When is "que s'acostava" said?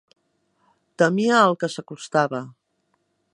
1.65-2.41